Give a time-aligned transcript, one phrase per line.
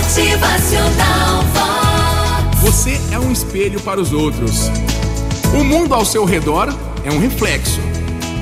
[0.00, 2.60] Motivacional Vox.
[2.62, 4.70] Você é um espelho para os outros.
[5.52, 7.78] O mundo ao seu redor é um reflexo,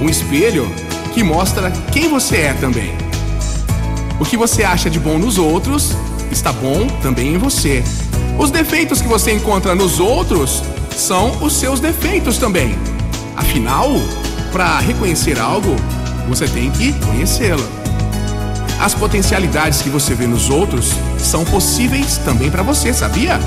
[0.00, 0.70] um espelho
[1.12, 2.92] que mostra quem você é também.
[4.20, 5.96] O que você acha de bom nos outros
[6.30, 7.82] está bom também em você.
[8.38, 10.62] Os defeitos que você encontra nos outros
[10.96, 12.78] são os seus defeitos também.
[13.36, 13.90] Afinal,
[14.52, 15.74] para reconhecer algo,
[16.28, 17.77] você tem que conhecê-lo.
[18.80, 23.40] As potencialidades que você vê nos outros são possíveis também para você, sabia?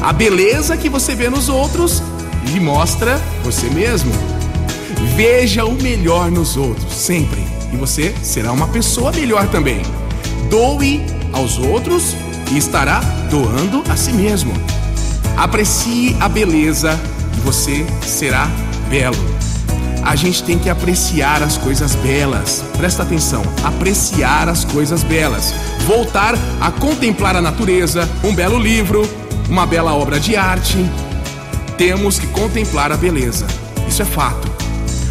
[0.00, 2.02] A beleza que você vê nos outros
[2.46, 4.12] lhe mostra você mesmo.
[5.16, 9.82] Veja o melhor nos outros, sempre, e você será uma pessoa melhor também.
[10.48, 12.14] Doe aos outros
[12.52, 13.00] e estará
[13.30, 14.52] doando a si mesmo.
[15.36, 16.98] Aprecie a beleza
[17.36, 18.48] e você será
[18.88, 19.16] belo.
[20.08, 22.64] A gente tem que apreciar as coisas belas.
[22.78, 25.52] Presta atenção, apreciar as coisas belas.
[25.86, 29.06] Voltar a contemplar a natureza, um belo livro,
[29.50, 30.78] uma bela obra de arte.
[31.76, 33.46] Temos que contemplar a beleza.
[33.86, 34.50] Isso é fato.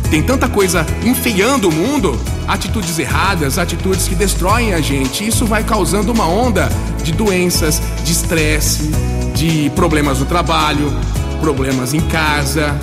[0.10, 5.28] Tem tanta coisa enfeiando o mundo, atitudes erradas, atitudes que destroem a gente.
[5.28, 6.70] Isso vai causando uma onda
[7.04, 8.90] de doenças, de estresse,
[9.36, 10.92] de problemas no trabalho,
[11.40, 12.76] problemas em casa.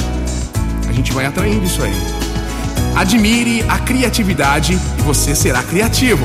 [0.88, 1.94] A gente vai atraindo isso aí.
[2.94, 6.24] Admire a criatividade e você será criativo.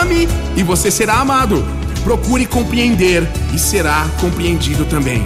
[0.00, 1.64] Ame e você será amado.
[2.02, 5.24] Procure compreender e será compreendido também.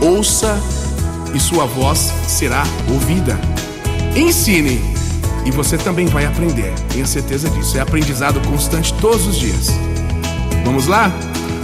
[0.00, 0.60] Ouça
[1.34, 3.38] e sua voz será ouvida.
[4.14, 4.80] Ensine
[5.44, 6.72] e você também vai aprender.
[6.90, 7.76] Tenha certeza disso.
[7.76, 9.68] É aprendizado constante todos os dias.
[10.64, 11.12] Vamos lá?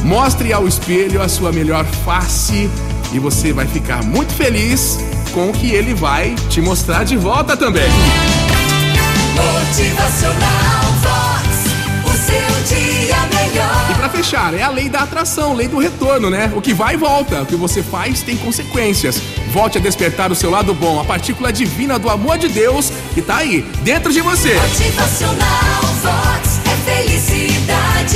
[0.04, 2.70] Mostre ao espelho a sua melhor face
[3.12, 4.98] e você vai ficar muito feliz
[5.32, 7.88] com o que ele vai te mostrar de volta também.
[9.34, 11.50] Motivacional Vox.
[12.04, 13.90] O seu dia melhor.
[13.90, 16.52] E pra fechar, é a lei da atração, lei do retorno, né?
[16.54, 19.20] O que vai volta, o que você faz tem consequências.
[19.52, 23.22] Volte a despertar o seu lado bom, a partícula divina do amor de Deus que
[23.22, 24.54] tá aí, dentro de você.
[24.54, 26.60] Motivacional Vox.
[26.66, 28.09] É felicidade,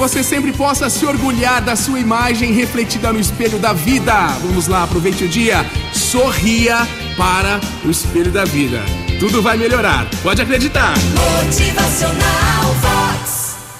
[0.00, 4.28] você sempre possa se orgulhar da sua imagem refletida no espelho da vida.
[4.40, 5.58] Vamos lá, aproveite o dia.
[5.92, 6.88] Sorria
[7.18, 8.82] para o espelho da vida.
[9.18, 10.08] Tudo vai melhorar.
[10.22, 10.94] Pode acreditar.
[11.44, 13.29] Motivacional Vox.